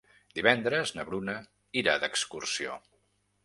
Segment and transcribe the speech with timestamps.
[0.37, 1.37] Divendres na Bruna
[1.83, 2.83] irà d'excursió.